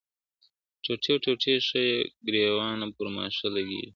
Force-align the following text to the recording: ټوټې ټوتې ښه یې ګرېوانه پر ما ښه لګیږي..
ټوټې 0.83 1.13
ټوتې 1.23 1.53
ښه 1.67 1.79
یې 1.89 1.97
ګرېوانه 2.25 2.87
پر 2.95 3.07
ما 3.15 3.25
ښه 3.37 3.47
لګیږي.. 3.55 3.89